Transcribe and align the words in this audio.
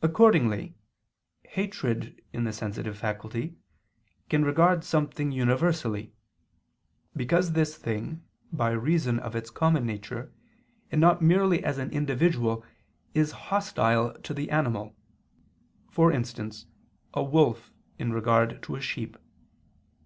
Accordingly 0.00 0.74
hatred 1.42 2.18
in 2.32 2.44
the 2.44 2.52
sensitive 2.54 2.96
faculty 2.96 3.58
can 4.30 4.42
regard 4.42 4.84
something 4.84 5.32
universally: 5.32 6.14
because 7.14 7.52
this 7.52 7.76
thing, 7.76 8.24
by 8.50 8.70
reason 8.70 9.18
of 9.18 9.36
its 9.36 9.50
common 9.50 9.84
nature, 9.84 10.32
and 10.90 10.98
not 11.02 11.20
merely 11.20 11.62
as 11.62 11.76
an 11.76 11.90
individual, 11.90 12.64
is 13.12 13.32
hostile 13.52 14.14
to 14.22 14.32
the 14.32 14.50
animal 14.50 14.96
for 15.90 16.10
instance, 16.10 16.64
a 17.12 17.22
wolf 17.22 17.70
in 17.98 18.10
regard 18.14 18.62
to 18.62 18.76
a 18.76 18.80
sheep. 18.80 19.18